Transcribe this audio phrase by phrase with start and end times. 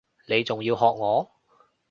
[0.27, 1.31] 你仲要喝我！